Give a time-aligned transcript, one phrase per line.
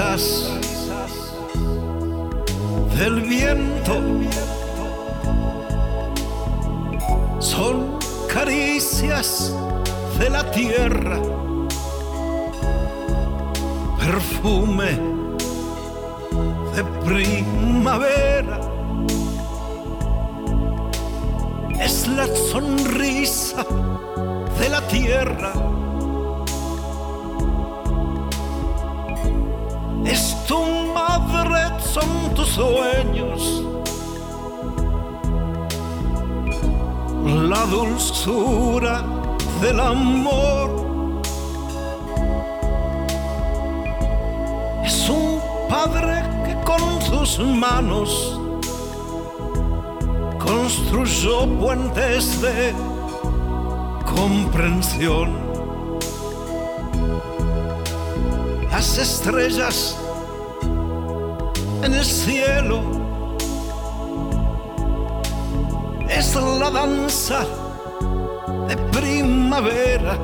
[0.00, 0.56] risas
[2.98, 4.00] del viento
[7.38, 7.98] son
[8.32, 9.54] caricias
[10.18, 11.20] de la tierra,
[13.98, 14.98] perfume
[16.74, 18.60] de primavera.
[21.78, 23.66] Es la sonrisa
[24.58, 25.52] de la tierra
[30.50, 30.58] tu
[30.94, 33.62] madre son tus sueños.
[37.24, 39.04] La dulzura
[39.60, 40.70] del amor
[44.84, 48.40] es un padre que con sus manos
[50.38, 52.72] construyó puentes de
[54.04, 55.49] comprensión.
[58.80, 59.94] Las estrellas
[61.82, 62.80] en el cielo.
[66.08, 67.44] Es la danza
[68.68, 70.18] de primavera.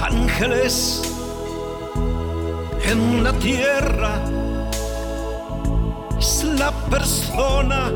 [0.00, 1.02] Ángeles
[2.86, 4.14] en la tierra.
[6.18, 7.92] Es la persona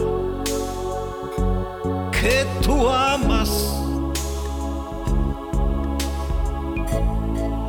[2.12, 3.80] que tú amas.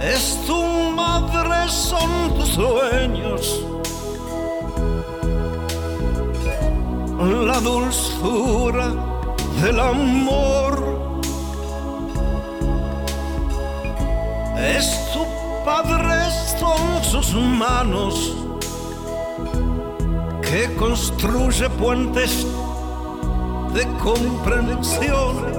[0.04, 0.64] Es tu
[0.96, 3.64] madre, son tus sueños.
[7.20, 8.88] La dulzura
[9.62, 11.22] del amor.
[14.58, 15.24] Es tu
[15.64, 18.36] padre, son sus manos
[20.42, 22.46] que construye puentes
[23.74, 25.51] de comprensión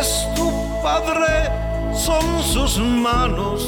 [0.00, 0.50] es tu
[0.82, 1.50] padre,
[1.94, 3.66] son sus manos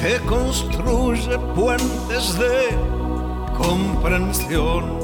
[0.00, 2.76] que construye puentes de
[3.56, 5.00] comprensión.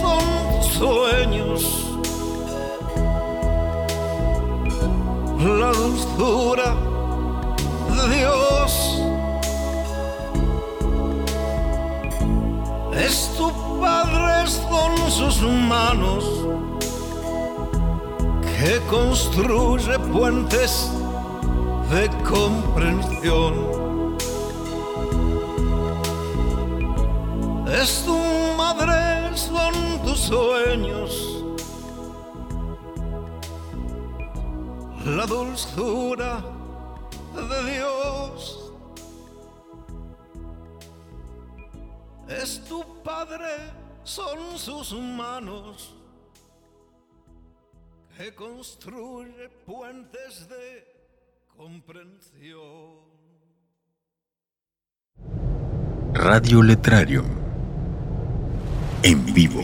[0.00, 1.84] son sueños.
[5.38, 6.74] La dulzura
[7.90, 8.87] de Dios
[13.08, 16.24] es tu Padre, son sus manos
[18.42, 20.90] que construye puentes
[21.90, 23.54] de comprensión.
[27.80, 28.18] Es tu
[28.58, 31.10] madre, son tus sueños.
[35.06, 36.57] La dulzura
[43.18, 43.72] Padre,
[44.04, 45.92] son sus manos
[48.16, 50.86] que construye puentes de
[51.56, 53.08] comprensión.
[56.14, 57.24] Radio Letrario
[59.02, 59.62] en vivo.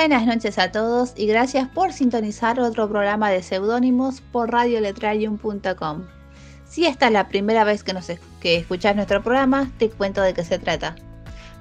[0.00, 6.04] Buenas noches a todos y gracias por sintonizar otro programa de seudónimos por radioletrarium.com.
[6.64, 10.60] Si esta es la primera vez que, escuchas nuestro programa, te cuento de qué se
[10.60, 10.94] trata.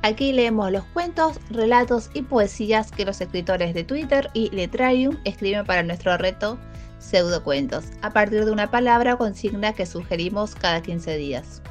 [0.04, 5.66] Aquí leemos los cuentos, relatos y poesías que los escritores de Twitter y Letrarium escriben
[5.66, 6.60] para nuestro reto
[7.00, 11.64] Pseudocuentos, a partir de una palabra o consigna que sugerimos cada 15 días.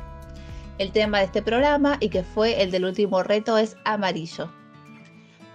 [0.78, 4.50] El tema de este programa y que fue el del último reto es amarillo.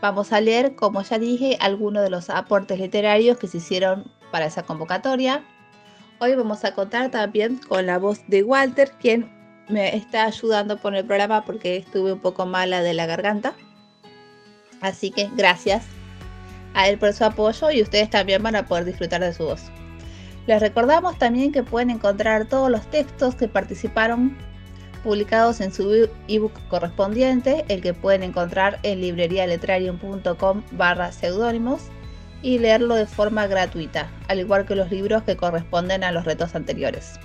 [0.01, 4.47] Vamos a leer, como ya dije, algunos de los aportes literarios que se hicieron para
[4.47, 5.43] esa convocatoria.
[6.19, 9.31] Hoy vamos a contar también con la voz de Walter, quien
[9.69, 13.53] me está ayudando por el programa porque estuve un poco mala de la garganta.
[14.81, 15.85] Así que gracias
[16.73, 19.69] a él por su apoyo y ustedes también van a poder disfrutar de su voz.
[20.47, 24.35] Les recordamos también que pueden encontrar todos los textos que participaron
[25.03, 31.83] publicados en su ebook correspondiente, el que pueden encontrar en librerialetrarium.com barra seudónimos
[32.41, 36.55] y leerlo de forma gratuita, al igual que los libros que corresponden a los retos
[36.55, 37.19] anteriores.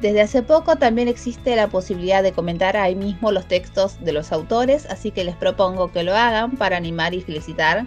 [0.00, 4.32] Desde hace poco también existe la posibilidad de comentar ahí mismo los textos de los
[4.32, 7.86] autores, así que les propongo que lo hagan para animar y felicitar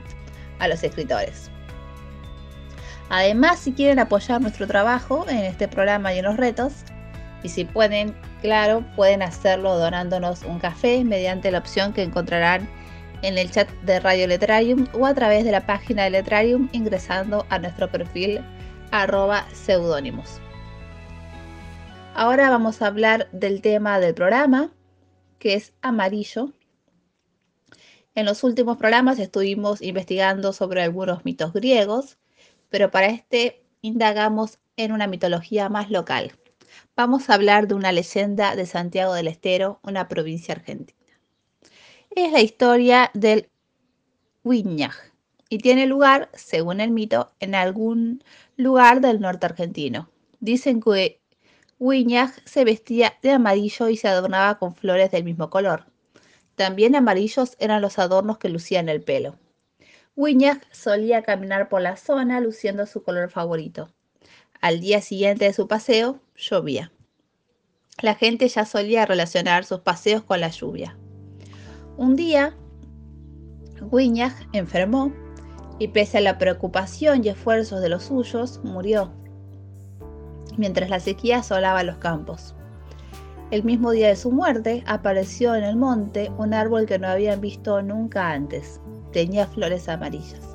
[0.59, 1.51] a los escritores.
[3.09, 6.73] Además, si quieren apoyar nuestro trabajo en este programa y en los retos,
[7.43, 8.15] y si pueden,
[8.45, 12.69] claro, pueden hacerlo donándonos un café mediante la opción que encontrarán
[13.23, 17.47] en el chat de Radio Letrarium o a través de la página de Letrarium ingresando
[17.49, 18.45] a nuestro perfil
[18.91, 19.47] arroba.
[22.13, 24.69] Ahora vamos a hablar del tema del programa,
[25.39, 26.51] que es amarillo.
[28.13, 32.19] En los últimos programas estuvimos investigando sobre algunos mitos griegos,
[32.69, 36.31] pero para este indagamos en una mitología más local
[36.95, 40.99] vamos a hablar de una leyenda de Santiago del Estero, una provincia argentina.
[42.09, 43.49] Es la historia del
[44.43, 44.95] Huiñaj
[45.49, 48.23] y tiene lugar, según el mito, en algún
[48.55, 50.09] lugar del norte argentino.
[50.39, 51.19] Dicen que
[51.79, 55.85] Huiñaj se vestía de amarillo y se adornaba con flores del mismo color.
[56.55, 59.37] También amarillos eran los adornos que lucían el pelo.
[60.15, 63.89] Huiñaj solía caminar por la zona luciendo su color favorito.
[64.65, 66.91] Al día siguiente de su paseo, llovía.
[68.01, 70.97] La gente ya solía relacionar sus paseos con la lluvia.
[71.97, 72.55] Un día,
[73.91, 75.13] Guiñaj enfermó
[75.77, 79.11] y pese a la preocupación y esfuerzos de los suyos, murió,
[80.57, 82.55] mientras la sequía asolaba los campos.
[83.51, 87.39] El mismo día de su muerte apareció en el monte un árbol que no habían
[87.39, 88.81] visto nunca antes.
[89.11, 90.54] Tenía flores amarillas.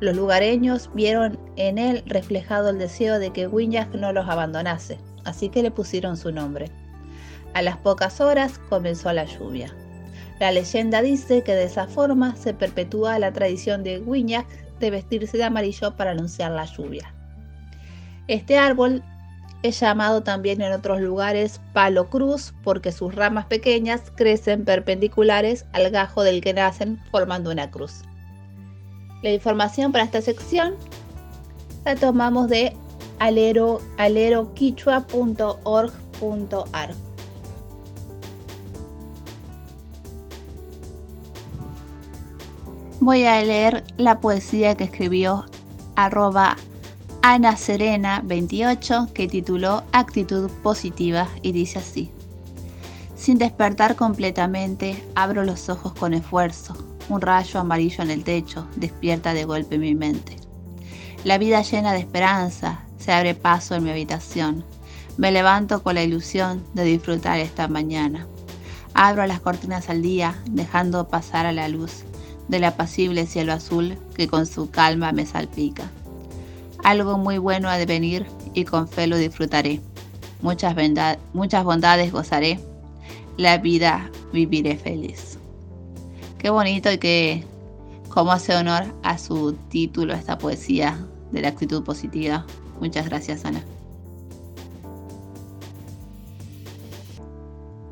[0.00, 5.50] Los lugareños vieron en él reflejado el deseo de que Wiñas no los abandonase, así
[5.50, 6.70] que le pusieron su nombre.
[7.52, 9.74] A las pocas horas comenzó la lluvia.
[10.38, 14.46] La leyenda dice que de esa forma se perpetúa la tradición de Guiñac
[14.78, 17.12] de vestirse de amarillo para anunciar la lluvia.
[18.26, 19.02] Este árbol
[19.62, 25.90] es llamado también en otros lugares palo cruz porque sus ramas pequeñas crecen perpendiculares al
[25.90, 28.02] gajo del que nacen formando una cruz.
[29.22, 30.74] La información para esta sección
[31.84, 32.74] la tomamos de
[33.18, 36.94] alero, aleroquichua.org.ar.
[43.00, 45.44] Voy a leer la poesía que escribió
[45.96, 46.56] arroba
[47.22, 52.10] Ana Serena 28 que tituló Actitud Positiva y dice así.
[53.16, 59.34] Sin despertar completamente, abro los ojos con esfuerzo un rayo amarillo en el techo despierta
[59.34, 60.36] de golpe mi mente.
[61.24, 64.64] La vida llena de esperanza se abre paso en mi habitación.
[65.16, 68.26] Me levanto con la ilusión de disfrutar esta mañana.
[68.94, 72.04] Abro las cortinas al día, dejando pasar a la luz
[72.48, 75.90] del apacible cielo azul que con su calma me salpica.
[76.82, 79.80] Algo muy bueno ha de venir y con fe lo disfrutaré.
[80.42, 80.74] Muchas,
[81.32, 82.60] muchas bondades gozaré.
[83.36, 85.39] La vida viviré feliz.
[86.40, 87.44] Qué bonito y que
[88.08, 90.98] cómo hace honor a su título esta poesía
[91.32, 92.46] de la actitud positiva.
[92.80, 93.62] Muchas gracias, Ana.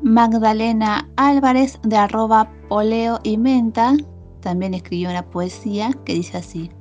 [0.01, 3.95] Magdalena Álvarez de arroba poleo y menta
[4.41, 6.71] también escribió una poesía que dice así.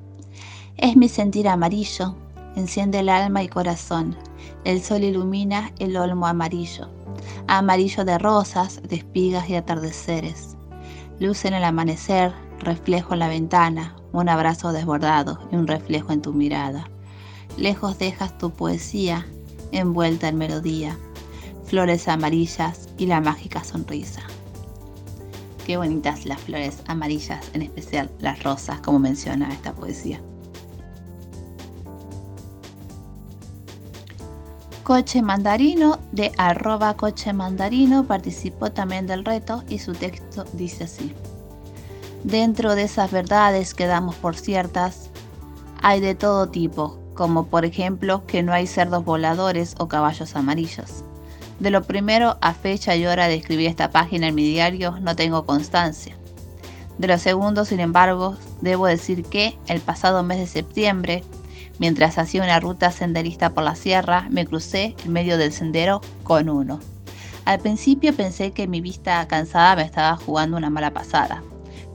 [0.78, 2.14] Es mi sentir amarillo,
[2.56, 4.16] enciende el alma y corazón.
[4.64, 6.88] El sol ilumina el olmo amarillo,
[7.46, 10.57] amarillo de rosas, de espigas y atardeceres
[11.20, 16.22] Luz en el amanecer, reflejo en la ventana, un abrazo desbordado y un reflejo en
[16.22, 16.88] tu mirada.
[17.56, 19.26] Lejos dejas tu poesía,
[19.72, 20.96] envuelta en melodía,
[21.64, 24.22] flores amarillas y la mágica sonrisa.
[25.66, 30.20] Qué bonitas las flores amarillas, en especial las rosas, como menciona esta poesía.
[34.88, 41.12] Coche Mandarino de arroba Coche Mandarino participó también del reto y su texto dice así.
[42.24, 45.10] Dentro de esas verdades que damos por ciertas,
[45.82, 51.04] hay de todo tipo, como por ejemplo que no hay cerdos voladores o caballos amarillos.
[51.60, 55.14] De lo primero, a fecha y hora de escribir esta página en mi diario, no
[55.14, 56.16] tengo constancia.
[56.96, 61.24] De lo segundo, sin embargo, debo decir que el pasado mes de septiembre,
[61.78, 66.48] mientras hacía una ruta senderista por la sierra, me crucé en medio del sendero con
[66.48, 66.80] uno.
[67.44, 71.42] Al principio pensé que mi vista cansada me estaba jugando una mala pasada,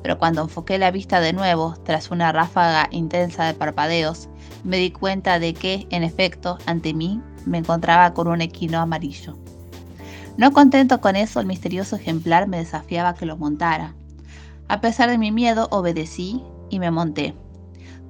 [0.02, 4.30] pero cuando enfoqué la vista de nuevo, tras una ráfaga intensa de parpadeos,
[4.64, 9.38] me di cuenta de que, en efecto, ante mí me encontraba con un equino amarillo.
[10.38, 13.94] No contento con eso, el misterioso ejemplar me desafiaba a que lo montara.
[14.68, 17.36] A pesar de mi miedo, obedecí y me monté.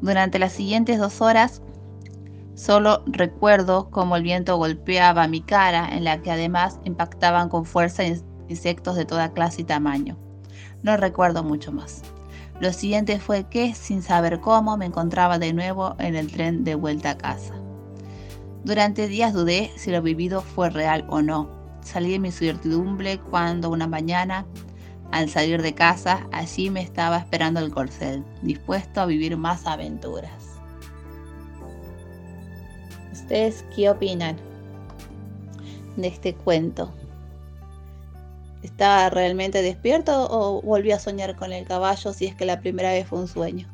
[0.04, 1.62] Durante las siguientes dos horas,
[2.56, 8.04] solo recuerdo cómo el viento golpeaba mi cara, en la que además impactaban con fuerza
[8.50, 10.18] insectos de toda clase y tamaño.
[10.82, 12.02] No recuerdo mucho más.
[12.60, 16.76] Lo siguiente fue que, sin saber cómo, me encontraba de nuevo en el tren de
[16.76, 17.54] vuelta a casa.
[18.66, 23.70] Durante días dudé si lo vivido fue real o no, Salí de mi certidumbre cuando
[23.70, 24.46] una mañana,
[25.14, 30.60] al salir de casa, allí me estaba esperando el corcel, dispuesto a vivir más aventuras.
[33.12, 34.38] ¿Ustedes qué opinan
[35.98, 36.92] de este cuento?
[38.64, 42.90] ¿Estaba realmente despierto o volví a soñar con el caballo si es que la primera
[42.90, 43.68] vez fue un sueño?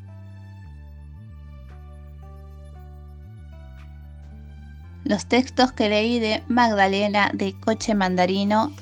[5.05, 8.73] Los textos que leí de Magdalena de Coche Mandarino,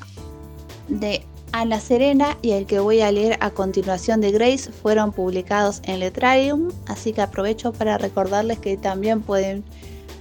[0.88, 5.82] de Ana Serena y el que voy a leer a continuación de Grace fueron publicados
[5.84, 9.64] en Letrarium, así que aprovecho para recordarles que también pueden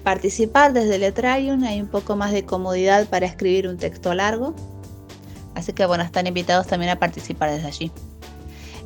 [0.04, 4.54] participar desde Letrarium, hay un poco más de comodidad para escribir un texto largo,
[5.54, 7.90] así que bueno, están invitados también a participar desde allí.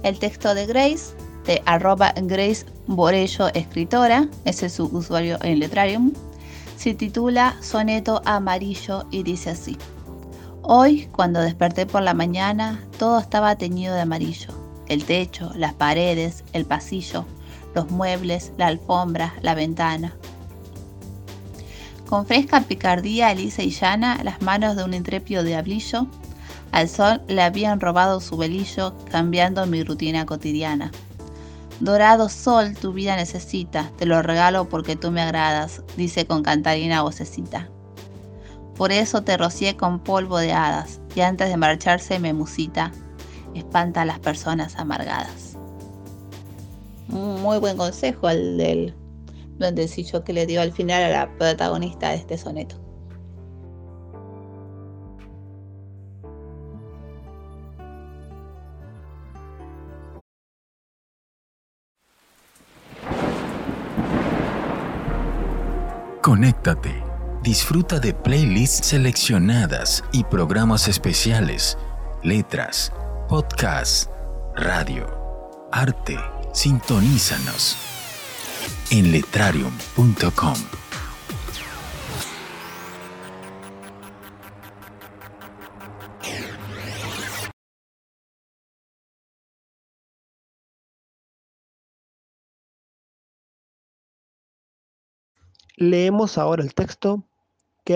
[0.03, 6.13] El texto de Grace, de arroba Grace Borello Escritora, ese es su usuario en Letrarium,
[6.77, 9.77] se titula Soneto Amarillo y dice así.
[10.73, 14.55] Hoy, cuando desperté por la mañana, todo estaba teñido de amarillo.
[14.87, 17.25] El techo, las paredes, el pasillo,
[17.75, 20.15] los muebles, la alfombra, la ventana.
[22.09, 26.07] Con fresca picardía lisa y llana, las manos de un intrépido diablillo,
[26.71, 30.93] al sol le habían robado su velillo, cambiando mi rutina cotidiana.
[31.81, 37.03] Dorado sol tu vida necesita, te lo regalo porque tú me agradas, dice con cantarina
[37.03, 37.69] vocecita.
[38.81, 42.93] Por eso te rocié con polvo de hadas, y antes de marcharse me musita,
[43.55, 45.59] espanta a las personas amargadas.
[47.09, 48.95] Muy buen consejo el del
[49.59, 52.77] duendecillo que le dio al final a la protagonista de este soneto.
[66.23, 67.00] Conéctate.
[67.43, 71.79] Disfruta de playlists seleccionadas y programas especiales,
[72.23, 72.93] letras,
[73.31, 74.11] podcasts,
[74.57, 75.07] radio,
[75.73, 76.19] arte.
[76.53, 77.79] Sintonízanos
[78.91, 80.55] en letrarium.com.
[95.79, 97.30] Leemos ahora el texto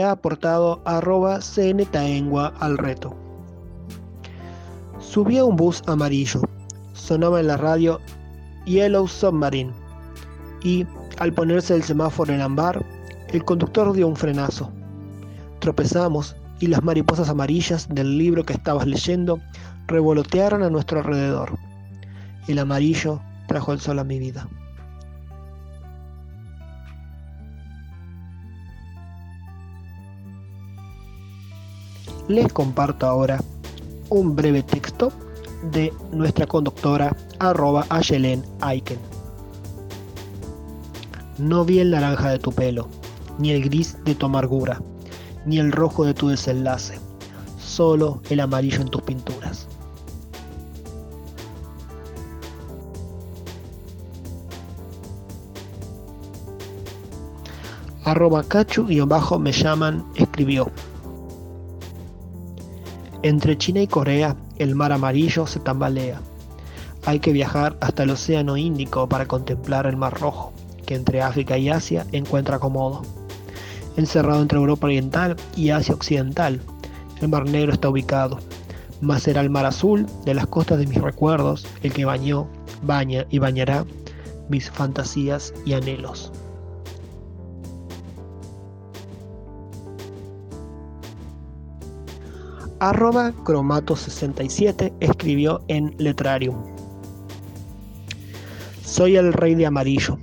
[0.03, 3.15] ha aportado arroba cntaengua al reto.
[4.99, 6.41] Subía un bus amarillo,
[6.95, 8.01] sonaba en la radio
[8.65, 9.73] Yellow Submarine
[10.63, 10.87] y,
[11.19, 12.85] al ponerse el semáforo en ambar,
[13.29, 14.73] el conductor dio un frenazo.
[15.61, 19.41] Tropezamos y las mariposas amarillas del libro que estabas leyendo
[19.87, 21.59] revolotearon a nuestro alrededor.
[22.49, 24.49] El amarillo trajo el sol a mi vida.
[32.29, 33.39] Les comparto ahora
[34.09, 35.13] un breve texto
[35.73, 38.99] de nuestra conductora arroba Ayelen Aiken.
[41.39, 42.89] No vi el naranja de tu pelo,
[43.39, 44.81] ni el gris de tu amargura,
[45.45, 46.99] ni el rojo de tu desenlace,
[47.59, 49.67] solo el amarillo en tus pinturas.
[58.05, 60.71] Arroba cachu y abajo me llaman escribió
[63.25, 66.21] entre China y Corea el mar amarillo se tambalea.
[67.07, 70.53] Hay que viajar hasta el Océano Índico para contemplar el Mar Rojo,
[70.85, 73.01] que entre África y Asia encuentra acomodo.
[73.97, 76.61] Encerrado entre Europa Oriental y Asia Occidental,
[77.23, 78.41] el Mar Negro está ubicado,
[79.01, 82.47] mas será el Mar Azul de las costas de mis recuerdos el que bañó,
[82.83, 83.87] baña y bañará
[84.51, 86.31] mis fantasías y anhelos.
[92.85, 96.63] Arroba Cromato67 escribió en Letrarium.
[98.83, 100.19] Soy el rey de amarillo.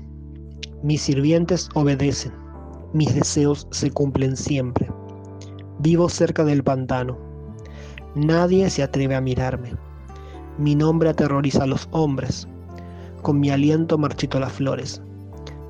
[0.84, 2.32] Mis sirvientes obedecen.
[2.94, 4.88] Mis deseos se cumplen siempre.
[5.80, 7.18] Vivo cerca del pantano.
[8.14, 9.72] Nadie se atreve a mirarme.
[10.60, 12.48] Mi nombre aterroriza a los hombres.
[13.24, 15.02] Con mi aliento marchito las flores.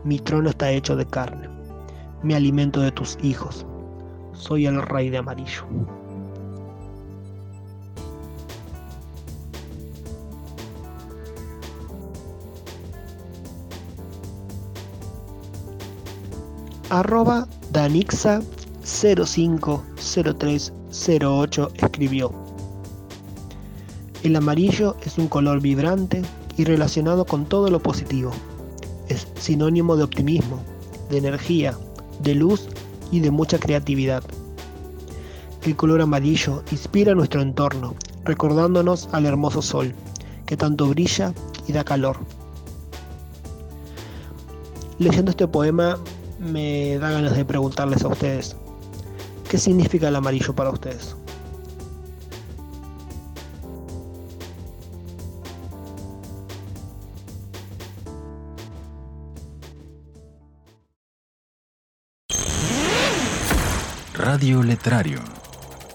[0.03, 1.48] Mi trono está hecho de carne.
[2.21, 3.65] Me alimento de tus hijos.
[4.33, 5.65] Soy el rey de amarillo.
[16.91, 18.41] Arroba Danixa
[18.83, 22.31] 050308 escribió.
[24.24, 26.22] El amarillo es un color vibrante
[26.57, 28.31] y relacionado con todo lo positivo.
[29.07, 30.59] Es sinónimo de optimismo,
[31.09, 31.77] de energía,
[32.22, 32.68] de luz
[33.09, 34.22] y de mucha creatividad.
[35.63, 39.94] El color amarillo inspira nuestro entorno, recordándonos al hermoso sol,
[40.46, 41.33] que tanto brilla
[41.70, 42.18] y da calor.
[45.00, 45.98] Leyendo este poema
[46.42, 48.56] me da ganas de preguntarles a ustedes,
[49.50, 51.16] ¿qué significa el amarillo para ustedes?
[64.14, 65.20] Radio Letrario,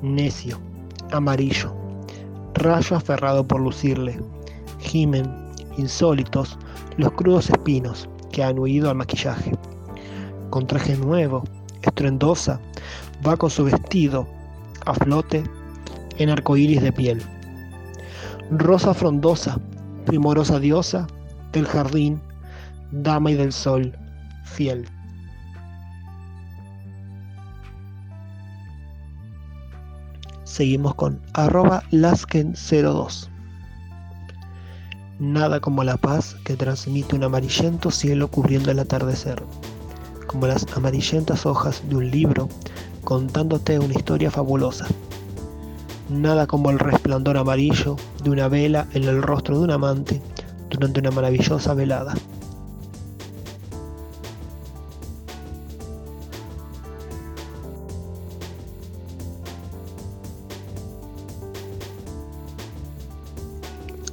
[0.00, 0.60] Necio,
[1.10, 1.74] amarillo,
[2.54, 4.20] rayo aferrado por lucirle,
[4.78, 5.28] gimen,
[5.76, 6.56] insólitos,
[6.98, 9.58] los crudos espinos que han huido al maquillaje.
[10.50, 11.42] Con traje nuevo,
[11.82, 12.60] estruendosa,
[13.26, 14.28] va con su vestido
[14.86, 15.42] a flote
[16.18, 17.20] en arcoíris de piel.
[18.52, 19.58] Rosa frondosa,
[20.06, 21.08] primorosa diosa
[21.50, 22.20] del jardín,
[22.92, 23.92] dama y del sol,
[24.44, 24.88] fiel.
[30.58, 33.28] Seguimos con arroba lasken02.
[35.20, 39.40] Nada como la paz que transmite un amarillento cielo cubriendo el atardecer,
[40.26, 42.48] como las amarillentas hojas de un libro
[43.04, 44.88] contándote una historia fabulosa.
[46.10, 47.94] Nada como el resplandor amarillo
[48.24, 50.20] de una vela en el rostro de un amante
[50.70, 52.14] durante una maravillosa velada.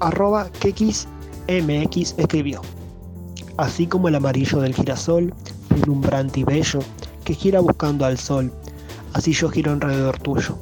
[0.06, 0.52] Arroba
[1.48, 2.62] MX escribió,
[3.58, 5.34] así como el amarillo del girasol,
[5.72, 6.80] vislumbrante y bello,
[7.24, 8.54] que gira buscando al sol,
[9.14, 10.56] así yo giro alrededor tuyo,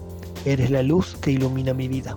[0.46, 2.16] eres la luz que ilumina mi vida.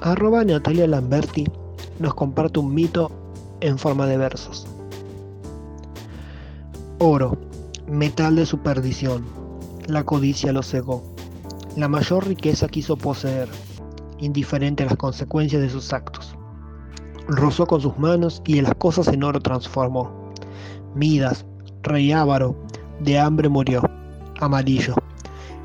[0.00, 1.46] Arroba Natalia Lamberti
[1.98, 3.10] nos comparte un mito
[3.60, 4.66] en forma de versos.
[6.98, 7.36] Oro,
[7.86, 9.24] metal de su perdición.
[9.86, 11.02] La codicia lo cegó.
[11.76, 13.48] La mayor riqueza quiso poseer,
[14.18, 16.36] indiferente a las consecuencias de sus actos.
[17.28, 20.32] Rozó con sus manos y las cosas en oro transformó.
[20.94, 21.44] Midas,
[21.82, 22.56] rey ávaro,
[23.00, 23.82] de hambre murió.
[24.40, 24.94] Amarillo,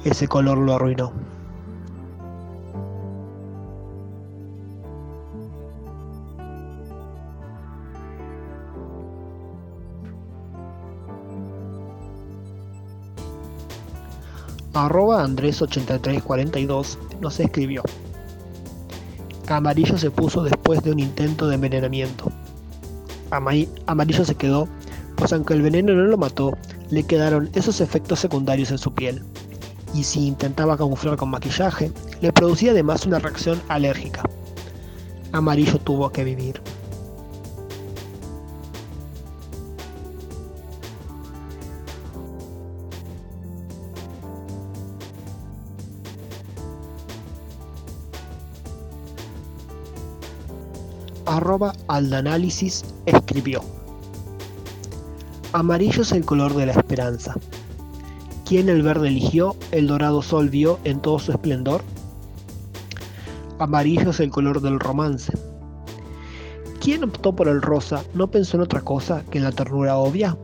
[0.03, 1.13] ese color lo arruinó.
[14.85, 17.83] Arroba Andrés8342 nos escribió.
[19.47, 22.31] Amarillo se puso después de un intento de envenenamiento.
[23.29, 24.67] Amarillo se quedó,
[25.17, 26.57] pues aunque el veneno no lo mató,
[26.89, 29.23] le quedaron esos efectos secundarios en su piel.
[29.93, 31.91] Y si intentaba camuflar con maquillaje,
[32.21, 34.23] le producía además una reacción alérgica.
[35.31, 36.59] Amarillo tuvo que vivir.
[51.41, 53.61] Arroba aldanálisis escribió.
[55.53, 57.35] Amarillo es el color de la esperanza.
[58.45, 61.81] ¿Quién el verde eligió, el dorado sol vio en todo su esplendor?
[63.57, 65.33] Amarillo es el color del romance.
[66.79, 70.37] ¿Quién optó por el rosa no pensó en otra cosa que en la ternura obvia?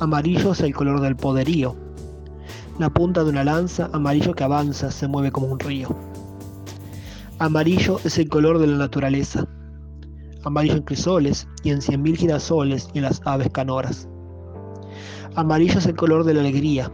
[0.00, 1.76] Amarillo es el color del poderío.
[2.78, 5.94] La punta de una lanza, amarillo que avanza, se mueve como un río.
[7.38, 9.46] Amarillo es el color de la naturaleza.
[10.44, 14.08] Amarillo en crisoles y en cien mil girasoles y en las aves canoras.
[15.34, 16.90] Amarillo es el color de la alegría.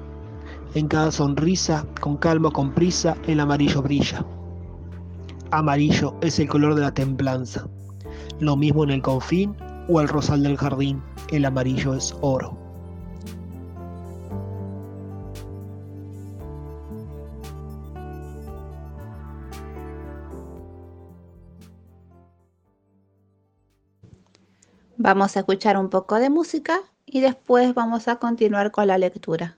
[0.74, 4.24] En cada sonrisa, con calma o con prisa, el amarillo brilla.
[5.50, 7.68] Amarillo es el color de la templanza.
[8.40, 9.54] Lo mismo en el confín
[9.88, 12.63] o el rosal del jardín, el amarillo es oro.
[24.96, 29.57] Vamos a escuchar un poco de música y después vamos a continuar con la lectura.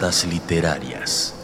[0.00, 1.34] Literarias.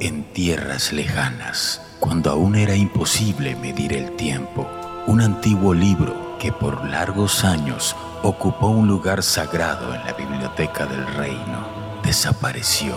[0.00, 4.66] En tierras lejanas, cuando aún era imposible medir el tiempo,
[5.06, 11.06] un antiguo libro que por largos años ocupó un lugar sagrado en la biblioteca del
[11.14, 12.96] reino desapareció.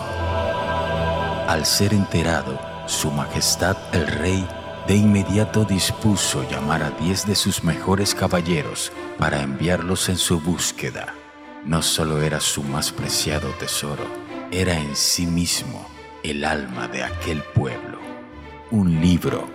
[1.46, 4.46] Al ser enterado, Su Majestad el Rey
[4.88, 11.14] de inmediato dispuso llamar a diez de sus mejores caballeros para enviarlos en su búsqueda.
[11.64, 14.04] No solo era su más preciado tesoro,
[14.50, 15.88] era en sí mismo
[16.22, 17.98] el alma de aquel pueblo.
[18.70, 19.48] Un libro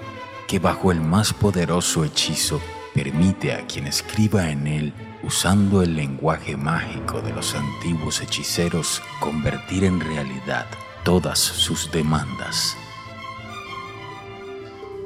[0.47, 2.59] que bajo el más poderoso hechizo
[2.95, 9.83] permite a quien escriba en él, usando el lenguaje mágico de los antiguos hechiceros, convertir
[9.83, 10.65] en realidad
[11.03, 12.75] todas sus demandas.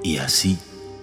[0.01, 0.57] Y así,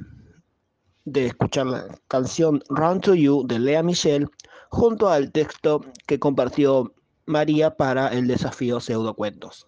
[1.04, 4.28] de escuchar la canción Run to You de Lea Michelle
[4.70, 6.94] junto al texto que compartió
[7.26, 9.66] María para el desafío Pseudocuentos.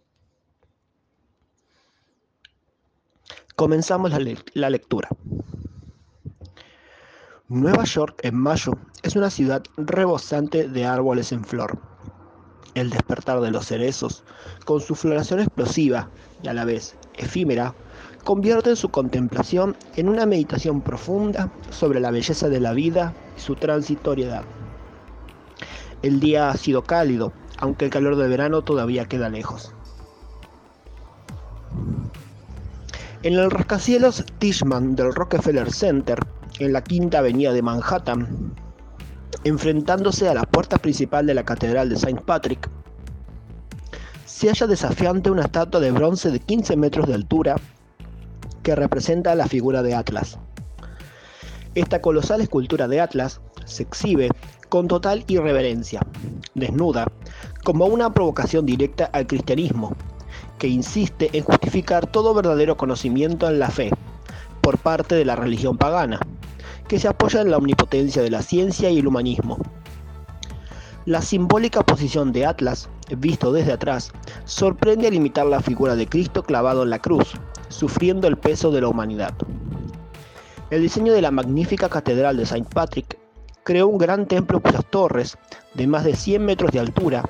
[3.56, 4.18] Comenzamos la,
[4.54, 5.08] la, lectura.
[7.48, 11.78] Nueva York en mayo es una ciudad rebosante de árboles en flor
[12.74, 14.24] el despertar de los cerezos,
[14.64, 16.10] con su floración explosiva
[16.42, 17.74] y a la vez efímera,
[18.24, 23.54] convierten su contemplación en una meditación profunda sobre la belleza de la vida y su
[23.54, 24.42] transitoriedad.
[26.02, 29.74] El día ha sido cálido, aunque el calor de verano todavía queda lejos.
[33.22, 36.18] En el rascacielos Tishman del Rockefeller Center,
[36.58, 38.54] en la quinta avenida de Manhattan,
[39.44, 42.68] enfrentándose a la puerta principal de la Catedral de Saint Patrick,
[44.26, 47.56] se halla desafiante una estatua de bronce de 15 metros de altura
[48.64, 50.38] que representa la figura de Atlas.
[51.76, 54.30] Esta colosal escultura de Atlas se exhibe
[54.70, 56.00] con total irreverencia,
[56.54, 57.06] desnuda,
[57.62, 59.94] como una provocación directa al cristianismo,
[60.58, 63.90] que insiste en justificar todo verdadero conocimiento en la fe
[64.62, 66.18] por parte de la religión pagana,
[66.88, 69.58] que se apoya en la omnipotencia de la ciencia y el humanismo.
[71.04, 74.10] La simbólica posición de Atlas, visto desde atrás,
[74.46, 77.34] sorprende al imitar la figura de Cristo clavado en la cruz,
[77.74, 79.34] sufriendo el peso de la humanidad.
[80.70, 83.18] El diseño de la magnífica catedral de Saint Patrick
[83.64, 85.36] creó un gran templo cuyas torres,
[85.74, 87.24] de más de 100 metros de altura,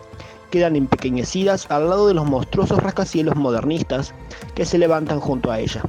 [0.51, 4.15] quedan empequeñecidas al lado de los monstruosos rascacielos modernistas
[4.55, 5.83] que se levantan junto a ella.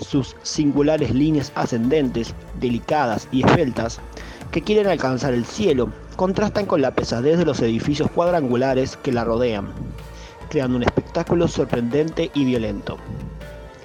[0.00, 4.00] Sus singulares líneas ascendentes, delicadas y esbeltas,
[4.52, 9.24] que quieren alcanzar el cielo, contrastan con la pesadez de los edificios cuadrangulares que la
[9.24, 9.68] rodean,
[10.48, 12.96] creando un espectáculo sorprendente y violento.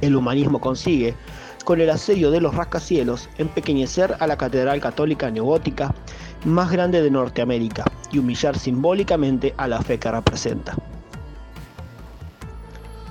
[0.03, 1.15] El humanismo consigue,
[1.63, 5.95] con el asedio de los rascacielos, empequeñecer a la catedral católica neogótica
[6.43, 10.75] más grande de Norteamérica y humillar simbólicamente a la fe que representa.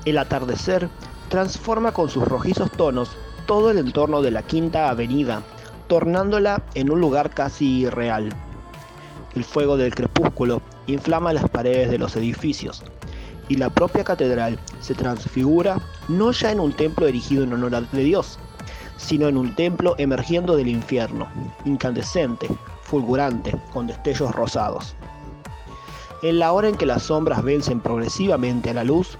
[0.04, 0.86] El atardecer
[1.30, 5.40] transforma con sus rojizos tonos todo el entorno de la Quinta Avenida,
[5.88, 8.28] tornándola en un lugar casi irreal.
[9.34, 12.84] El fuego del crepúsculo inflama las paredes de los edificios,
[13.52, 18.02] y la propia catedral se transfigura no ya en un templo erigido en honor de
[18.02, 18.38] Dios,
[18.96, 21.28] sino en un templo emergiendo del infierno,
[21.66, 22.48] incandescente,
[22.80, 24.96] fulgurante, con destellos rosados.
[26.22, 29.18] en la hora en que las sombras vencen progresivamente a la luz,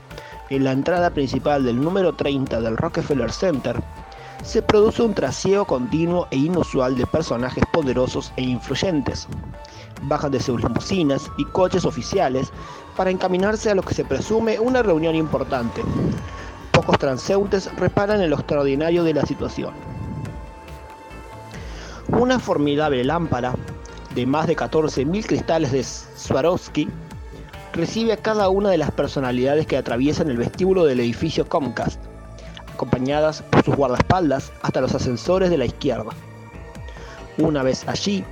[0.49, 3.83] en la entrada principal del número 30 del Rockefeller Center,
[4.42, 9.29] se produce un trasiego continuo e inusual de personajes poderosos e influyentes.
[10.03, 12.51] Bajan de sus limusinas y coches oficiales
[12.96, 15.83] para encaminarse a lo que se presume una reunión importante.
[16.72, 19.72] Pocos transeúntes reparan en lo extraordinario de la situación.
[22.09, 23.55] Una formidable lámpara
[24.14, 26.88] de más de 14.000 cristales de Swarovski
[27.72, 32.00] recibe a cada una de las personalidades que atraviesan el vestíbulo del edificio Comcast,
[32.72, 36.11] acompañadas por sus guardaespaldas hasta los ascensores de la izquierda.
[37.38, 38.24] Una vez allí,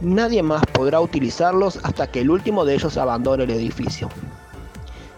[0.00, 4.08] nadie más podrá utilizarlos hasta que el último de ellos abandone el edificio.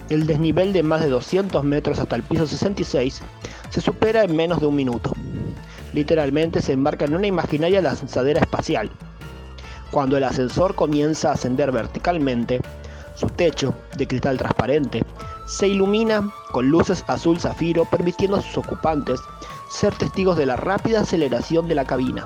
[0.08, 3.20] El desnivel de más de 200 metros hasta el piso 66
[3.70, 5.12] se supera en menos de un minuto.
[5.92, 8.90] Literalmente se embarca en una imaginaria lanzadera espacial.
[9.90, 12.60] Cuando el ascensor comienza a ascender verticalmente,
[13.14, 15.02] su techo, de cristal transparente,
[15.46, 19.20] se ilumina con luces azul zafiro permitiendo a sus ocupantes
[19.70, 22.24] ser testigos de la rápida aceleración de la cabina.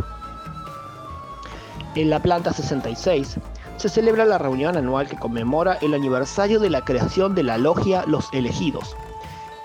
[1.95, 3.37] En la planta 66
[3.77, 8.05] se celebra la reunión anual que conmemora el aniversario de la creación de la logia
[8.07, 8.97] Los Elegidos,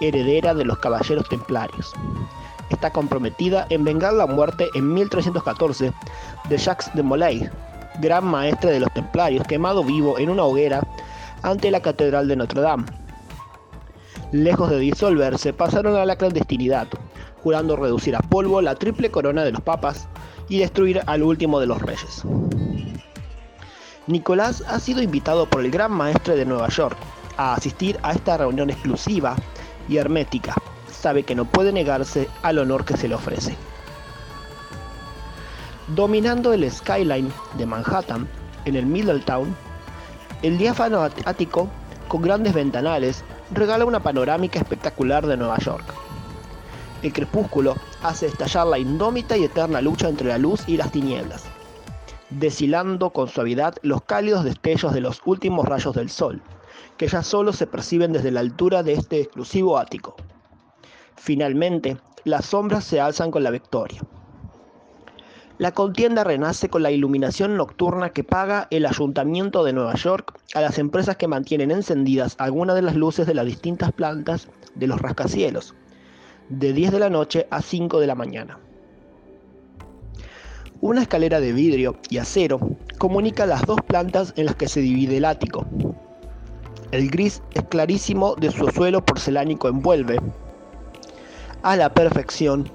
[0.01, 1.93] heredera de los Caballeros Templarios.
[2.69, 5.93] Está comprometida en vengar la muerte en 1314
[6.49, 7.49] de Jacques de Molay,
[8.01, 10.85] gran maestre de los Templarios, quemado vivo en una hoguera
[11.43, 12.85] ante la Catedral de Notre Dame.
[14.33, 16.87] Lejos de disolverse, pasaron a la clandestinidad,
[17.41, 20.09] jurando reducir a polvo la triple corona de los papas
[20.49, 22.23] y destruir al último de los reyes.
[24.07, 26.97] Nicolás ha sido invitado por el gran maestre de Nueva York
[27.36, 29.36] a asistir a esta reunión exclusiva
[29.89, 30.55] y hermética.
[30.91, 33.55] Sabe que no puede negarse al honor que se le ofrece.
[35.95, 38.27] Dominando el skyline de Manhattan,
[38.65, 39.55] en el Middletown,
[40.41, 41.69] el diáfano ático,
[42.07, 46.07] con grandes ventanales, regala una panorámica espectacular de Nueva York.
[47.03, 51.45] El crepúsculo hace estallar la indómita y eterna lucha entre la luz y las tinieblas,
[52.31, 56.41] deshilando con suavidad los cálidos destellos de los últimos rayos del sol,
[56.97, 60.15] que ya solo se perciben desde la altura de este exclusivo ático.
[61.15, 64.01] Finalmente, las sombras se alzan con la victoria.
[65.60, 70.62] La contienda renace con la iluminación nocturna que paga el Ayuntamiento de Nueva York a
[70.62, 75.01] las empresas que mantienen encendidas algunas de las luces de las distintas plantas de los
[75.01, 75.73] rascacielos,
[76.49, 78.60] de 10 de la noche a 5 de la mañana.
[80.79, 82.60] Una escalera de vidrio y acero
[82.97, 85.65] comunica las dos plantas en las que se divide el ático.
[86.91, 90.19] El gris es clarísimo de su suelo porcelánico envuelve
[91.63, 92.69] a la perfección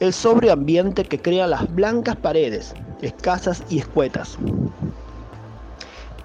[0.00, 4.38] el sobrio ambiente que crea las blancas paredes, escasas y escuetas.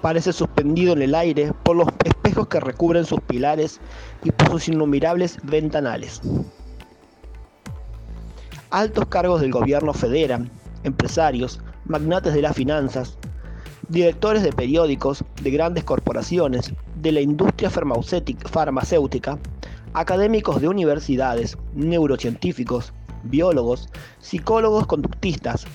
[0.00, 3.80] Parece suspendido en el aire por los espejos que recubren sus pilares
[4.24, 6.20] y por sus innumerables ventanales.
[8.70, 10.48] Altos cargos del gobierno federan,
[10.84, 13.18] empresarios, magnates de las finanzas,
[13.88, 19.40] directores de periódicos, de grandes corporaciones, de la industria farmacéutica,
[19.92, 22.92] académicos de universidades, neurocientíficos,
[23.24, 23.88] biólogos,
[24.20, 25.66] psicólogos conductistas,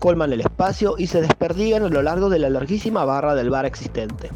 [0.00, 3.66] colman el espacio y se desperdigan a lo largo de la larguísima barra del bar
[3.66, 4.30] existente.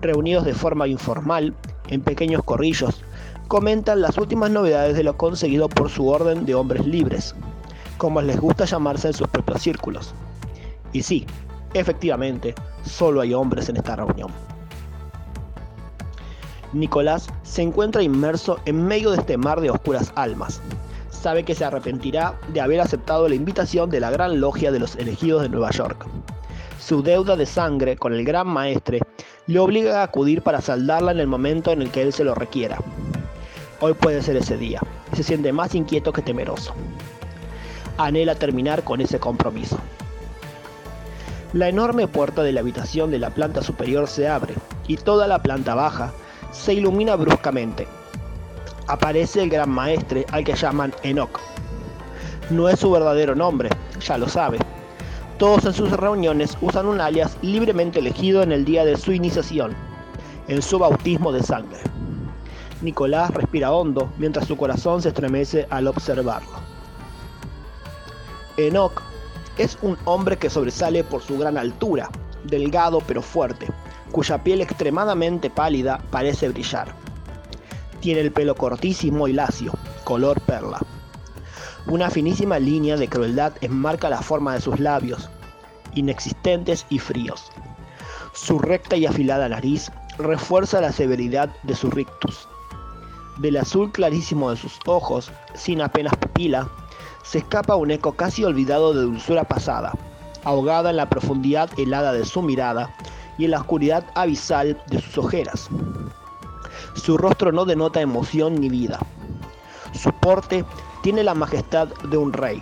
[0.00, 1.56] Reunidos de forma informal,
[1.88, 3.02] en pequeños corrillos,
[3.48, 7.34] comentan las últimas novedades de lo conseguido por su orden de hombres libres,
[7.96, 10.14] como les gusta llamarse en sus propios círculos.
[10.92, 11.26] Y sí,
[11.72, 14.30] efectivamente, solo hay hombres en esta reunión.
[16.74, 20.60] Nicolás se encuentra inmerso en medio de este mar de oscuras almas,
[21.10, 24.94] sabe que se arrepentirá de haber aceptado la invitación de la Gran Logia de los
[24.96, 26.06] Elegidos de Nueva York.
[26.78, 29.00] Su deuda de sangre con el Gran Maestre
[29.46, 32.34] le obliga a acudir para saldarla en el momento en el que él se lo
[32.34, 32.78] requiera.
[33.80, 34.80] Hoy puede ser ese día,
[35.14, 36.74] se siente más inquieto que temeroso.
[37.96, 39.78] Anhela terminar con ese compromiso.
[41.52, 44.54] La enorme puerta de la habitación de la planta superior se abre
[44.88, 46.12] y toda la planta baja
[46.50, 47.86] se ilumina bruscamente,
[48.88, 51.38] aparece el gran maestre al que llaman Enoch.
[52.50, 53.70] No es su verdadero nombre,
[54.00, 54.58] ya lo sabe.
[55.38, 59.72] Todos en sus reuniones usan un alias libremente elegido en el día de su iniciación,
[60.48, 61.78] en su bautismo de sangre.
[62.80, 66.50] Nicolás respira hondo mientras su corazón se estremece al observarlo.
[68.56, 69.02] Enoch
[69.56, 72.08] es un hombre que sobresale por su gran altura,
[72.44, 73.66] delgado pero fuerte,
[74.12, 76.94] cuya piel extremadamente pálida parece brillar.
[78.00, 79.72] Tiene el pelo cortísimo y lacio,
[80.04, 80.80] color perla.
[81.86, 85.28] Una finísima línea de crueldad enmarca la forma de sus labios,
[85.94, 87.50] inexistentes y fríos.
[88.34, 92.47] Su recta y afilada nariz refuerza la severidad de su rictus.
[93.38, 96.68] Del azul clarísimo de sus ojos, sin apenas pupila,
[97.22, 99.92] se escapa un eco casi olvidado de dulzura pasada,
[100.44, 102.94] ahogada en la profundidad helada de su mirada
[103.38, 105.68] y en la oscuridad abisal de sus ojeras.
[106.94, 108.98] Su rostro no denota emoción ni vida.
[109.92, 110.64] Su porte
[111.02, 112.60] tiene la majestad de un rey.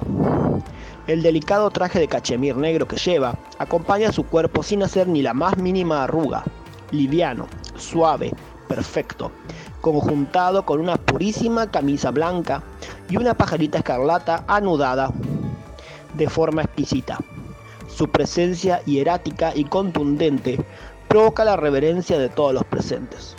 [1.06, 5.32] El delicado traje de cachemir negro que lleva acompaña su cuerpo sin hacer ni la
[5.32, 6.44] más mínima arruga,
[6.90, 7.46] liviano,
[7.76, 8.32] suave,
[8.68, 9.30] perfecto,
[9.86, 12.60] conjuntado con una purísima camisa blanca
[13.08, 15.12] y una pajarita escarlata anudada
[16.14, 17.18] de forma exquisita.
[17.86, 20.58] Su presencia hierática y contundente
[21.06, 23.36] provoca la reverencia de todos los presentes.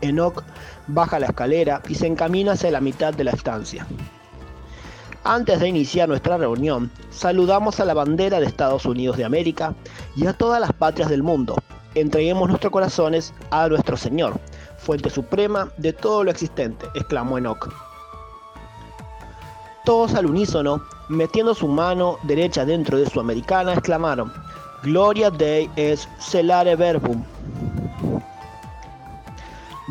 [0.00, 0.42] Enoch
[0.88, 3.86] baja la escalera y se encamina hacia la mitad de la estancia.
[5.22, 9.72] Antes de iniciar nuestra reunión, saludamos a la bandera de Estados Unidos de América
[10.16, 11.54] y a todas las patrias del mundo.
[11.94, 14.40] Entreguemos nuestros corazones a nuestro Señor,
[14.80, 17.68] fuente suprema de todo lo existente, exclamó Enoch.
[19.84, 24.32] Todos al unísono, metiendo su mano derecha dentro de su americana, exclamaron,
[24.82, 27.22] Gloria Dei es celare verbum.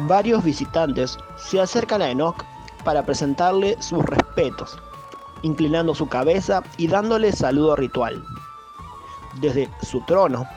[0.07, 2.43] Varios visitantes se acercan a Enoch
[2.83, 4.77] para presentarle sus respetos,
[5.43, 8.23] inclinando su cabeza y dándole saludo ritual.
[9.41, 10.47] Desde su trono,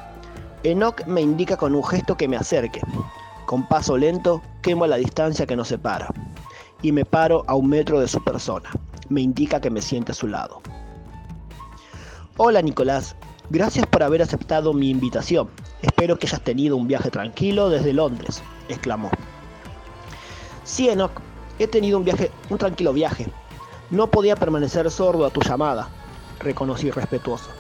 [0.63, 2.81] Enoch me indica con un gesto que me acerque.
[3.47, 6.09] Con paso lento quemo la distancia que nos separa
[6.81, 8.71] y me paro a un metro de su persona.
[9.09, 10.61] Me indica que me siente a su lado.
[12.37, 13.15] Hola Nicolás,
[13.51, 15.49] gracias por haber aceptado mi invitación.
[15.83, 19.11] Espero que hayas tenido un viaje tranquilo desde Londres, exclamó.
[20.65, 21.13] Sí, Enoch,
[21.59, 23.27] he tenido un viaje, un tranquilo viaje.
[23.91, 25.89] No podía permanecer sordo a tu llamada,
[26.39, 27.51] reconocí respetuoso.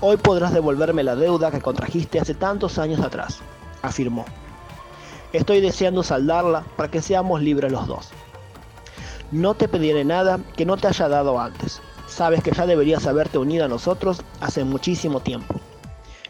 [0.00, 3.38] Hoy podrás devolverme la deuda que contrajiste hace tantos años atrás,
[3.82, 4.24] afirmó.
[5.32, 8.10] Estoy deseando saldarla para que seamos libres los dos.
[9.30, 11.80] No te pediré nada que no te haya dado antes.
[12.06, 15.54] Sabes que ya deberías haberte unido a nosotros hace muchísimo tiempo.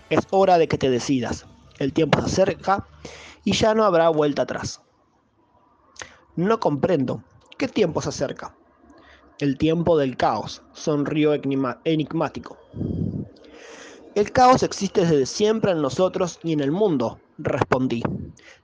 [0.09, 1.47] Es hora de que te decidas.
[1.79, 2.87] El tiempo se acerca
[3.43, 4.81] y ya no habrá vuelta atrás.
[6.37, 7.25] No comprendo.
[7.59, 8.55] ¿Qué tiempo se acerca?
[9.39, 12.59] El tiempo del caos, sonrió enigmático.
[14.15, 18.03] El caos existe desde siempre en nosotros y en el mundo, respondí.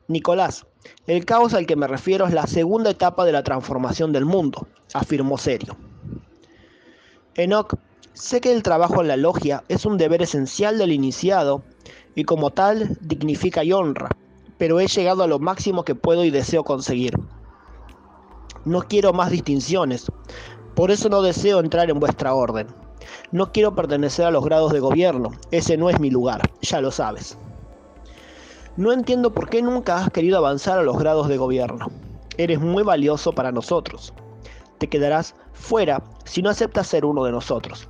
[0.06, 0.66] Nicolás,
[1.06, 4.68] el caos al que me refiero es la segunda etapa de la transformación del mundo,
[4.92, 5.78] afirmó serio.
[7.34, 7.78] Enoch,
[8.12, 11.62] sé que el trabajo en la logia es un deber esencial del iniciado
[12.14, 14.10] y como tal dignifica y honra,
[14.58, 17.14] pero he llegado a lo máximo que puedo y deseo conseguir.
[18.66, 20.12] No quiero más distinciones.
[20.74, 22.66] Por eso no deseo entrar en vuestra orden.
[23.32, 25.30] No quiero pertenecer a los grados de gobierno.
[25.50, 27.36] Ese no es mi lugar, ya lo sabes.
[28.76, 31.90] No entiendo por qué nunca has querido avanzar a los grados de gobierno.
[32.36, 34.14] Eres muy valioso para nosotros.
[34.78, 37.88] Te quedarás fuera si no aceptas ser uno de nosotros.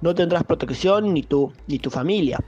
[0.00, 2.38] No tendrás protección ni tú ni tu familia.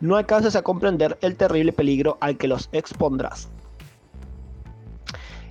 [0.00, 3.48] No alcanzas a comprender el terrible peligro al que los expondrás.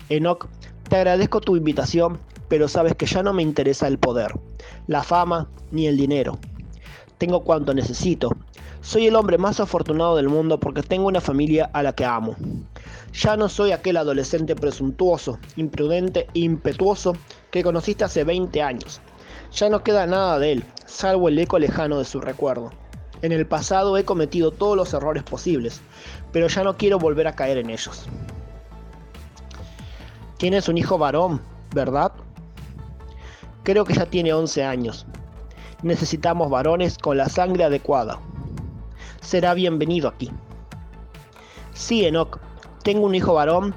[0.10, 0.47] Enoch
[0.88, 4.34] te agradezco tu invitación, pero sabes que ya no me interesa el poder,
[4.88, 6.38] la fama ni el dinero.
[7.18, 8.32] Tengo cuanto necesito.
[8.82, 12.36] Soy el hombre más afortunado del mundo porque tengo una familia a la que amo.
[13.14, 17.16] Ya no soy aquel adolescente presuntuoso, imprudente e impetuoso
[17.50, 19.02] que conociste hace 20 años.
[19.54, 22.72] Ya no queda nada de él, salvo el eco lejano de su recuerdo.
[23.22, 25.82] En el pasado he cometido todos los errores posibles,
[26.32, 28.06] pero ya no quiero volver a caer en ellos.
[30.38, 31.41] Tienes un hijo varón,
[31.74, 32.12] ¿verdad?
[33.66, 35.07] Creo que ya tiene 11 años.
[35.82, 38.20] Necesitamos varones con la sangre adecuada.
[39.22, 40.30] Será bienvenido aquí.
[41.74, 42.38] Sí, Enoch,
[42.84, 43.74] tengo un hijo varón,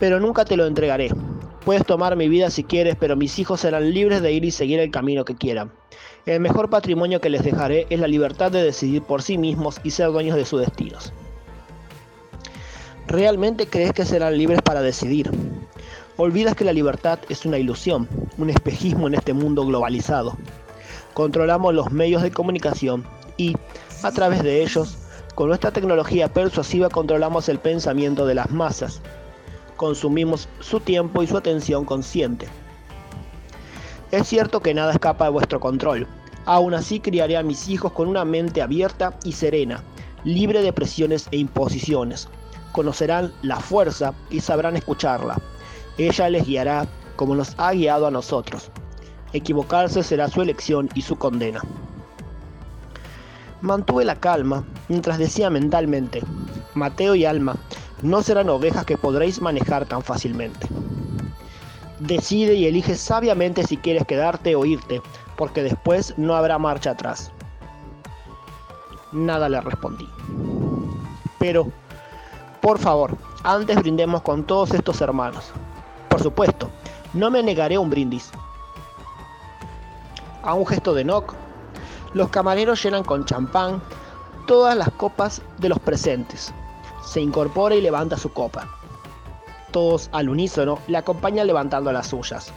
[0.00, 1.10] pero nunca te lo entregaré.
[1.64, 4.80] Puedes tomar mi vida si quieres, pero mis hijos serán libres de ir y seguir
[4.80, 5.70] el camino que quieran.
[6.26, 9.92] El mejor patrimonio que les dejaré es la libertad de decidir por sí mismos y
[9.92, 11.12] ser dueños de sus destinos.
[13.06, 15.30] ¿Realmente crees que serán libres para decidir?
[16.20, 18.08] Olvidas que la libertad es una ilusión,
[18.38, 20.36] un espejismo en este mundo globalizado.
[21.14, 23.06] Controlamos los medios de comunicación
[23.36, 23.54] y,
[24.02, 24.98] a través de ellos,
[25.36, 29.00] con nuestra tecnología persuasiva controlamos el pensamiento de las masas.
[29.76, 32.48] Consumimos su tiempo y su atención consciente.
[34.10, 36.08] Es cierto que nada escapa de vuestro control.
[36.46, 39.84] Aún así criaré a mis hijos con una mente abierta y serena,
[40.24, 42.28] libre de presiones e imposiciones
[42.78, 45.36] conocerán la fuerza y sabrán escucharla.
[45.98, 46.86] Ella les guiará
[47.16, 48.70] como nos ha guiado a nosotros.
[49.32, 51.60] Equivocarse será su elección y su condena.
[53.60, 56.22] Mantuve la calma mientras decía mentalmente,
[56.74, 57.56] Mateo y Alma,
[58.02, 60.68] no serán ovejas que podréis manejar tan fácilmente.
[61.98, 65.02] Decide y elige sabiamente si quieres quedarte o irte,
[65.36, 67.32] porque después no habrá marcha atrás.
[69.10, 70.08] Nada le respondí.
[71.40, 71.72] Pero,
[72.60, 75.52] por favor, antes brindemos con todos estos hermanos.
[76.18, 76.68] Por supuesto,
[77.14, 78.32] no me negaré un brindis.
[80.42, 81.32] A un gesto de Nock,
[82.12, 83.80] los camareros llenan con champán
[84.48, 86.52] todas las copas de los presentes.
[87.06, 88.66] Se incorpora y levanta su copa.
[89.70, 92.52] Todos al unísono le acompañan levantando las suyas.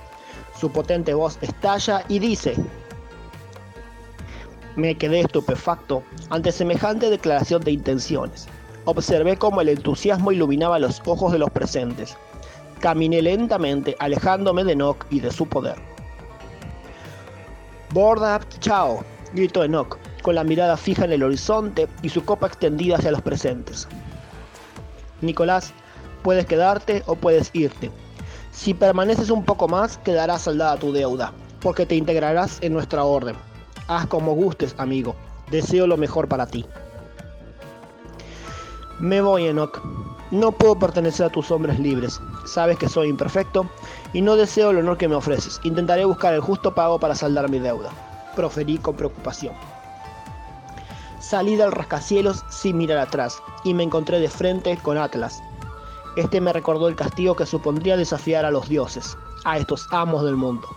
[0.60, 2.56] Su potente voz estalla y dice,
[4.76, 6.02] me quedé estupefacto
[6.32, 8.48] ante semejante declaración de intenciones.
[8.86, 12.18] Observé cómo el entusiasmo iluminaba los ojos de los presentes.
[12.82, 15.76] Caminé lentamente, alejándome de Nock y de su poder.
[17.94, 19.04] Board up, chao,
[19.34, 23.22] gritó Enoch, con la mirada fija en el horizonte y su copa extendida hacia los
[23.22, 23.88] presentes.
[25.22, 25.74] Nicolás,
[26.24, 27.92] puedes quedarte o puedes irte.
[28.52, 33.36] Si permaneces un poco más, quedará saldada tu deuda, porque te integrarás en nuestra orden.
[33.90, 35.16] Haz como gustes, amigo.
[35.52, 36.66] Deseo lo mejor para ti.
[39.00, 39.82] Me voy, Enoch.
[40.32, 42.22] No puedo pertenecer a tus hombres libres.
[42.46, 43.66] Sabes que soy imperfecto
[44.14, 45.60] y no deseo el honor que me ofreces.
[45.64, 47.90] Intentaré buscar el justo pago para saldar mi deuda.
[48.34, 49.54] Proferí con preocupación.
[51.20, 55.44] Salí del rascacielos sin mirar atrás y me encontré de frente con Atlas.
[56.16, 60.38] Este me recordó el castigo que supondría desafiar a los dioses, a estos amos del
[60.38, 60.68] mundo.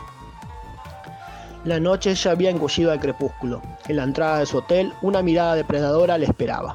[1.65, 3.63] La noche ya había engullido al crepúsculo.
[3.89, 6.75] En la entrada de su hotel, una mirada depredadora le esperaba.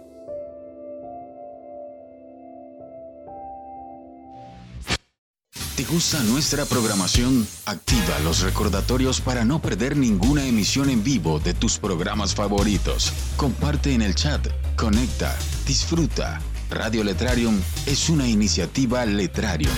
[5.75, 7.47] ¿Te gusta nuestra programación?
[7.65, 13.13] Activa los recordatorios para no perder ninguna emisión en vivo de tus programas favoritos.
[13.37, 14.45] Comparte en el chat,
[14.75, 15.33] conecta,
[15.65, 16.41] disfruta.
[16.69, 19.73] Radio Letrarium es una iniciativa Letrarium.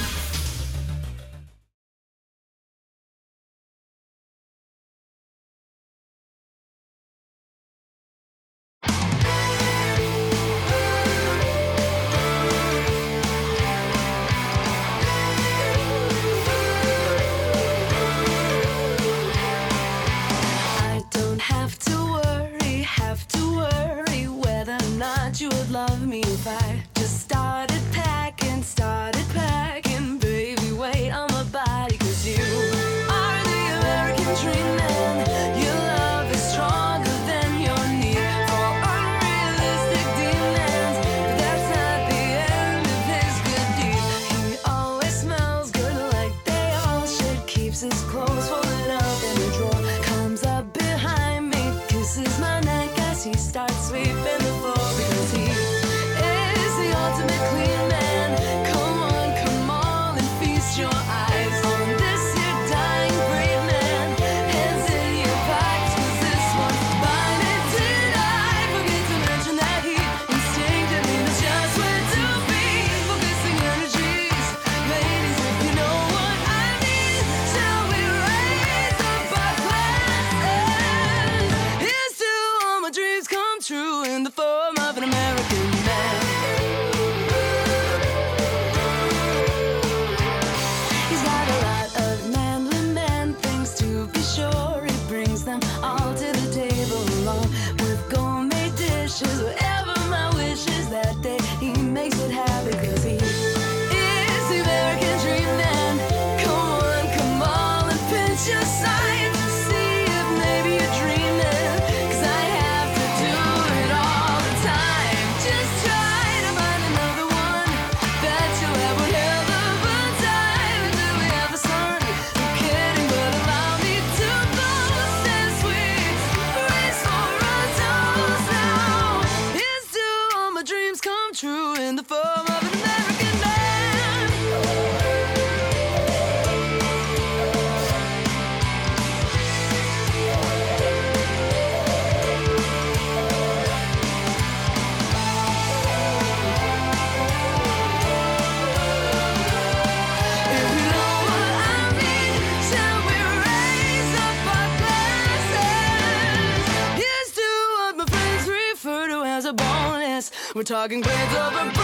[160.64, 161.83] We're talking grades over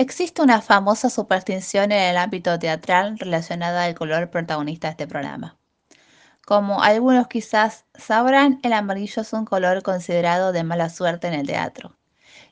[0.00, 5.58] Existe una famosa superstición en el ámbito teatral relacionada al color protagonista de este programa.
[6.46, 11.48] Como algunos quizás sabrán, el amarillo es un color considerado de mala suerte en el
[11.48, 11.98] teatro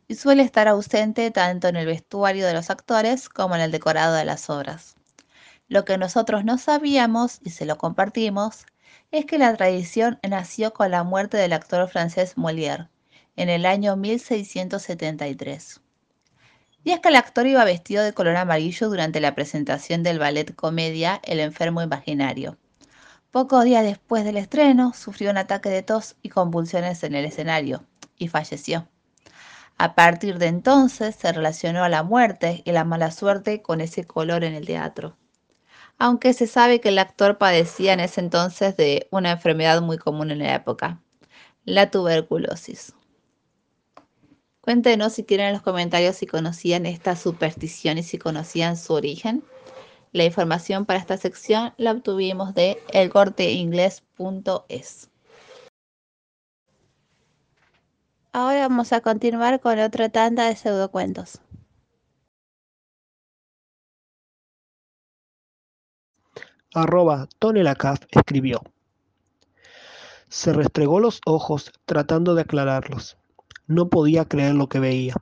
[0.08, 4.16] y suele estar ausente tanto en el vestuario de los actores como en el decorado
[4.16, 4.96] de las obras.
[5.68, 8.66] Lo que nosotros no sabíamos y se lo compartimos
[9.12, 12.88] es que la tradición nació con la muerte del actor francés Molière
[13.36, 15.80] en el año 1673.
[16.86, 20.54] Y es que el actor iba vestido de color amarillo durante la presentación del ballet
[20.54, 22.58] comedia El enfermo imaginario.
[23.32, 27.84] Pocos días después del estreno, sufrió un ataque de tos y convulsiones en el escenario
[28.18, 28.86] y falleció.
[29.78, 34.04] A partir de entonces se relacionó a la muerte y la mala suerte con ese
[34.04, 35.16] color en el teatro.
[35.98, 40.30] Aunque se sabe que el actor padecía en ese entonces de una enfermedad muy común
[40.30, 41.00] en la época,
[41.64, 42.94] la tuberculosis.
[44.66, 49.44] Cuéntenos si quieren en los comentarios si conocían esta superstición y si conocían su origen.
[50.10, 55.08] La información para esta sección la obtuvimos de elcorteingles.es.
[58.32, 61.40] Ahora vamos a continuar con otra tanda de pseudocuentos.
[66.74, 68.62] Arroba Tonelacaf escribió.
[70.28, 73.16] Se restregó los ojos tratando de aclararlos.
[73.68, 75.14] No podía creer lo que veía.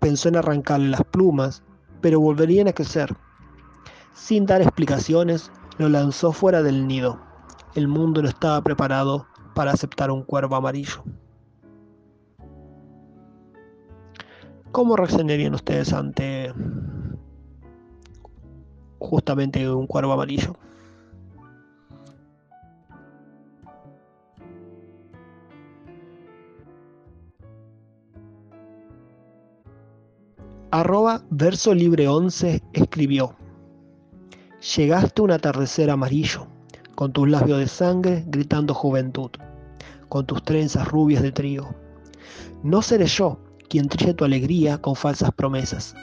[0.00, 1.62] Pensó en arrancarle las plumas,
[2.00, 3.14] pero volverían a crecer.
[4.14, 7.20] Sin dar explicaciones, lo lanzó fuera del nido.
[7.74, 11.04] El mundo no estaba preparado para aceptar un cuervo amarillo.
[14.72, 16.52] ¿Cómo reaccionarían ustedes ante
[18.98, 20.56] justamente un cuervo amarillo?
[30.72, 33.36] Arroba Verso Libre 11 escribió.
[34.76, 36.48] Llegaste un atardecer amarillo,
[36.96, 39.30] con tus labios de sangre gritando juventud,
[40.08, 41.72] con tus trenzas rubias de trigo.
[42.64, 43.38] No seré yo
[43.68, 45.94] quien trille tu alegría con falsas promesas.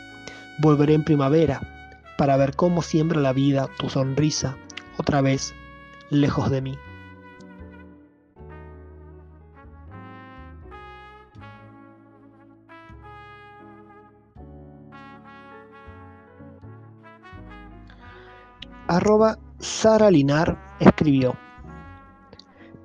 [0.61, 4.55] Volveré en primavera para ver cómo siembra la vida tu sonrisa
[4.97, 5.53] otra vez
[6.09, 6.77] lejos de mí.
[18.89, 21.37] Arroba Sara Linar escribió,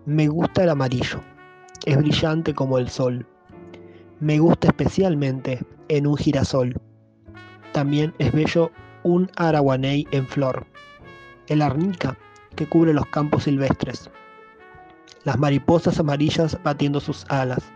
[0.07, 1.21] me gusta el amarillo,
[1.87, 3.27] es brillante como el sol,
[4.21, 6.81] me gusta especialmente en un girasol,
[7.73, 8.71] también es bello
[9.03, 10.69] un araguaney en flor,
[11.49, 12.17] el arnica
[12.55, 14.09] que cubre los campos silvestres,
[15.25, 17.73] las mariposas amarillas batiendo sus alas,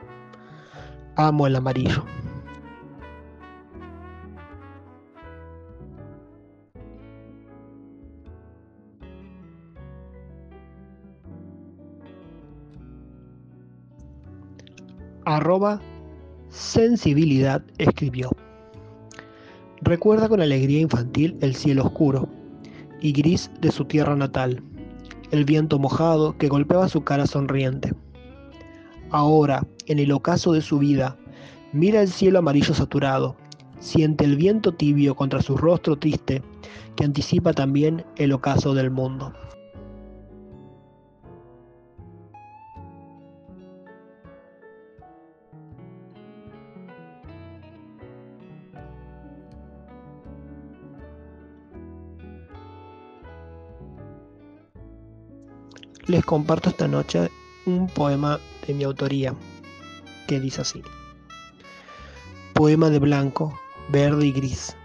[1.17, 2.05] amo el amarillo.
[15.25, 15.81] Arroba
[16.49, 18.31] sensibilidad escribió.
[19.81, 22.29] Recuerda con alegría infantil el cielo oscuro
[23.01, 24.63] y gris de su tierra natal,
[25.31, 27.93] el viento mojado que golpeaba su cara sonriente.
[29.11, 31.17] Ahora, en el ocaso de su vida,
[31.73, 33.37] mira el cielo amarillo saturado,
[33.81, 36.43] siente el viento tibio contra su rostro triste
[36.97, 39.33] que anticipa también el ocaso del mundo.
[56.07, 57.31] Les comparto esta noche
[57.65, 59.35] un poema de mi autoría
[60.27, 60.83] que dice así.
[62.55, 64.77] Poema de blanco, verde y gris,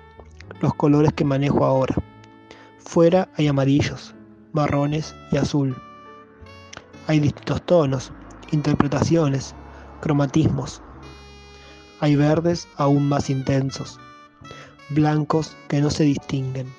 [0.62, 1.96] los colores que manejo ahora.
[2.78, 4.14] Fuera hay amarillos,
[4.54, 5.76] marrones y azul.
[7.08, 8.12] Hay distintos tonos,
[8.52, 9.56] interpretaciones,
[10.02, 10.82] cromatismos.
[12.00, 14.00] Hay verdes aún más intensos,
[14.90, 16.72] blancos que no se distinguen,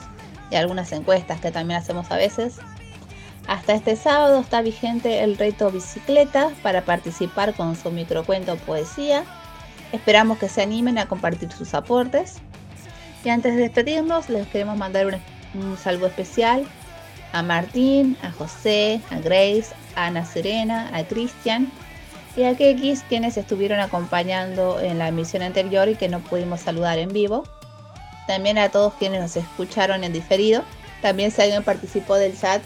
[0.50, 2.56] y algunas encuestas que también hacemos a veces.
[3.48, 9.24] Hasta este sábado está vigente el reto bicicleta para participar con su microcuento poesía.
[9.90, 12.36] Esperamos que se animen a compartir sus aportes.
[13.24, 15.14] Y antes de despedirnos, les queremos mandar un,
[15.62, 16.66] un saludo especial
[17.32, 21.72] a Martín, a José, a Grace, a Ana Serena, a Cristian
[22.36, 26.98] y a Kekis, quienes estuvieron acompañando en la emisión anterior y que no pudimos saludar
[26.98, 27.44] en vivo.
[28.26, 30.64] También a todos quienes nos escucharon en diferido.
[31.00, 32.60] También si alguien participó del chat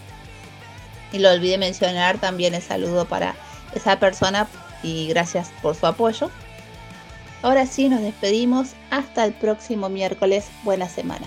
[1.12, 3.34] y lo olvidé mencionar también el saludo para
[3.74, 4.48] esa persona
[4.82, 6.30] y gracias por su apoyo.
[7.42, 10.46] Ahora sí nos despedimos hasta el próximo miércoles.
[10.62, 11.26] Buena semana.